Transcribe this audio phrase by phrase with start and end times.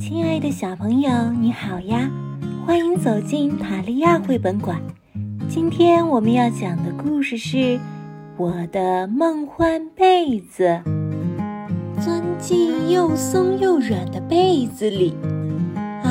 [0.00, 2.10] 亲爱的小朋友，你好呀！
[2.64, 4.80] 欢迎走进塔利亚绘本馆。
[5.46, 7.56] 今天我们要讲的故事是
[8.38, 10.80] 《我的梦幻被子》。
[12.02, 15.14] 钻进又松又软的被子里，
[16.02, 16.08] 啊，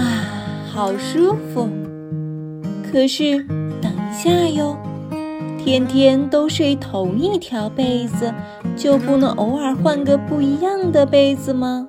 [0.72, 1.68] 好舒服。
[2.84, 3.44] 可是，
[3.82, 4.78] 等一下哟，
[5.58, 8.32] 天天都睡同一条被子，
[8.78, 11.88] 就不能偶尔换个不一样的被子吗？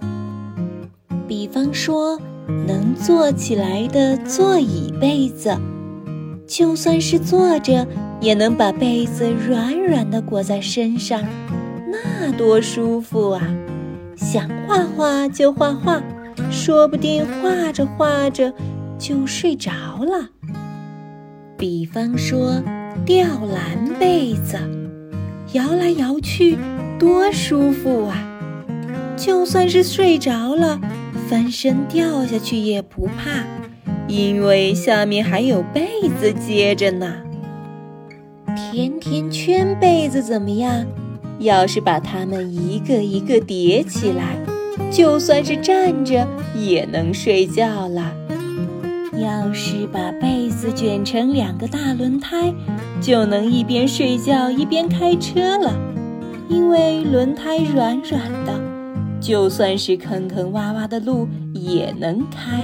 [1.31, 2.19] 比方说，
[2.67, 5.57] 能坐起来的座椅被子，
[6.45, 7.87] 就算是坐着，
[8.21, 11.23] 也能把被子软软的裹在身上，
[11.89, 13.43] 那多舒服啊！
[14.17, 16.03] 想画画就画画，
[16.51, 18.53] 说不定画着画着
[18.99, 19.71] 就睡着
[20.01, 20.31] 了。
[21.57, 22.61] 比方说，
[23.07, 24.59] 吊篮被子，
[25.53, 26.59] 摇来摇去
[26.99, 28.19] 多舒服啊！
[29.17, 30.81] 就算是睡着了。
[31.31, 33.45] 翻身掉下去也不怕，
[34.09, 35.87] 因为下面还有被
[36.19, 37.19] 子接着呢。
[38.57, 40.85] 甜甜圈被子怎么样？
[41.39, 44.45] 要是把它们一个一个叠起来，
[44.91, 46.27] 就算是站着
[46.59, 48.13] 也能睡觉了。
[49.17, 52.53] 要是把被子卷成两个大轮胎，
[53.01, 55.79] 就能一边睡觉一边开车了，
[56.49, 58.70] 因为轮胎软软的。
[59.21, 62.63] 就算是坑坑洼洼的路也能开。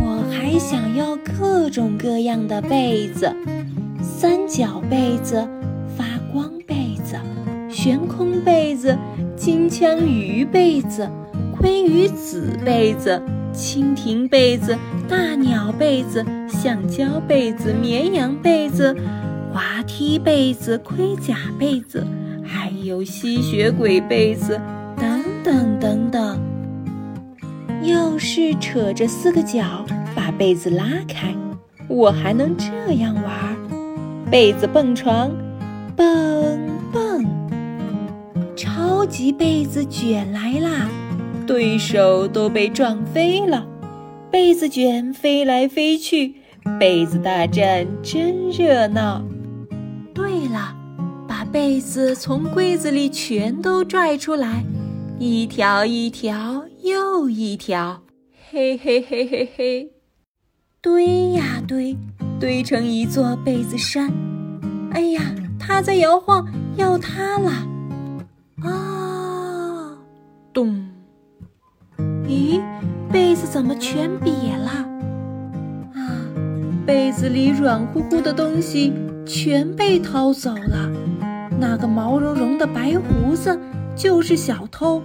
[0.00, 3.30] 我还想要各种各样的被子：
[4.00, 5.46] 三角被子、
[5.96, 7.16] 发光被子、
[7.68, 8.96] 悬空被子、
[9.36, 11.08] 金枪鱼被子、
[11.60, 13.20] 鲑鱼子被子、
[13.52, 14.76] 蜻蜓被子、
[15.08, 18.96] 大鸟被子、橡胶被子、绵羊被子、
[19.52, 22.06] 滑梯被子、盔甲被子，
[22.42, 24.58] 还有吸血鬼被子。
[25.46, 26.40] 等等等，
[27.84, 31.32] 要是扯着四个角把被子拉开，
[31.88, 33.56] 我还能这样玩：
[34.28, 35.30] 被子蹦床，
[35.94, 36.58] 蹦
[36.92, 37.24] 蹦。
[38.56, 40.88] 超级被子卷来啦，
[41.46, 43.64] 对手都被撞飞了。
[44.32, 46.34] 被子卷飞来飞去，
[46.80, 49.22] 被子大战真热闹。
[50.12, 50.74] 对了，
[51.28, 54.64] 把被子从柜子里全都拽出来。
[55.18, 58.02] 一条一条又一条，
[58.50, 59.90] 嘿嘿嘿嘿嘿，
[60.82, 61.96] 堆呀堆，
[62.38, 64.12] 堆成一座被子山。
[64.92, 65.22] 哎呀，
[65.58, 67.50] 它在摇晃，要塌了！
[68.62, 69.96] 啊，
[70.52, 70.86] 咚！
[72.26, 72.60] 咦，
[73.10, 74.70] 被子怎么全瘪了？
[75.94, 76.28] 啊，
[76.84, 78.92] 被子里软乎乎的东西
[79.24, 80.92] 全被掏走了。
[81.58, 83.58] 那个毛茸茸的白胡子。
[83.96, 85.00] 就是小偷，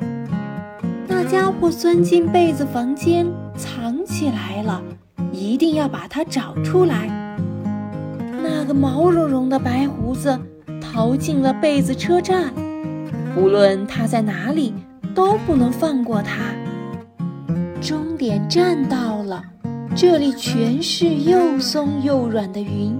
[1.07, 3.25] 那家伙钻进被子房间
[3.55, 4.83] 藏起来了，
[5.31, 7.07] 一定要把它找出来。
[8.43, 10.37] 那个毛茸茸的白胡子
[10.81, 12.51] 逃进了被子车站，
[13.37, 14.73] 无论他在哪里，
[15.15, 16.53] 都不能放过他。
[17.79, 19.41] 终点站到了，
[19.95, 22.99] 这里全是又松又软的云，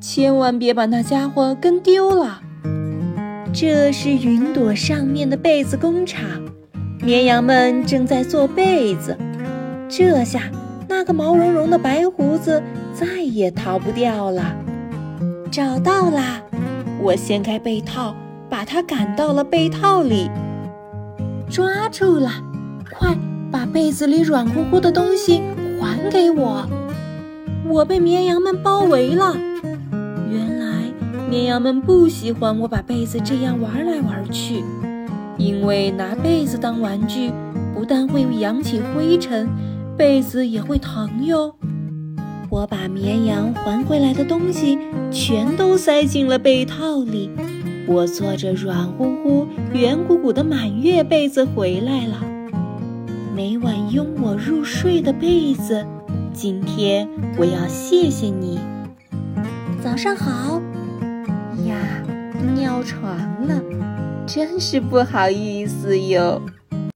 [0.00, 2.40] 千万别把那家伙跟丢了。
[3.56, 6.20] 这是云朵上面的被子工厂，
[7.00, 9.16] 绵羊们正在做被子。
[9.88, 10.50] 这下，
[10.88, 12.60] 那个毛茸茸的白胡子
[12.92, 14.56] 再也逃不掉了。
[15.52, 16.42] 找到啦！
[17.00, 18.16] 我掀开被套，
[18.50, 20.28] 把它赶到了被套里。
[21.48, 22.32] 抓住了！
[22.98, 23.16] 快
[23.52, 25.40] 把被子里软乎乎的东西
[25.80, 26.66] 还给我！
[27.68, 29.36] 我被绵羊们包围了。
[30.28, 30.73] 原来
[31.28, 34.62] 绵羊们不喜欢我把被子这样玩来玩去，
[35.36, 37.32] 因为拿被子当玩具
[37.74, 39.48] 不但会扬起灰尘，
[39.96, 41.54] 被子也会疼哟。
[42.50, 44.78] 我把绵羊还回来的东西
[45.10, 47.30] 全都塞进了被套里，
[47.88, 52.22] 我坐着软乎乎、圆鼓鼓的满月被子回来了。
[53.34, 55.84] 每晚拥我入睡的被子，
[56.32, 58.60] 今天我要谢谢你。
[59.82, 60.62] 早上好。
[62.52, 63.62] 尿床了，
[64.26, 66.42] 真是不好意思哟。